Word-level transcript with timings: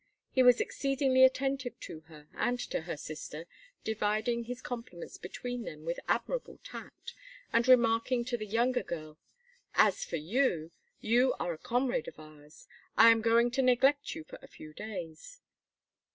He 0.31 0.41
was 0.41 0.59
exceedingly 0.59 1.23
attentive 1.23 1.79
to 1.81 1.99
her 2.07 2.27
and 2.33 2.59
to 2.71 2.81
her 2.81 2.97
sister, 2.97 3.45
dividing 3.83 4.45
his 4.45 4.59
compliments 4.63 5.17
between 5.19 5.61
them 5.61 5.85
with 5.85 5.99
admirable 6.07 6.57
tact, 6.63 7.13
and 7.53 7.67
remarking 7.67 8.25
to 8.25 8.35
the 8.35 8.47
younger 8.47 8.81
girl: 8.81 9.19
"As 9.75 10.03
for 10.03 10.17
you, 10.17 10.71
you 11.01 11.35
are 11.39 11.53
a 11.53 11.59
comrade 11.59 12.07
of 12.07 12.17
ours 12.19 12.67
I 12.97 13.11
am 13.11 13.21
going 13.21 13.51
to 13.51 13.61
neglect 13.61 14.15
you 14.15 14.23
for 14.23 14.39
a 14.41 14.47
few 14.47 14.73
days. 14.73 15.39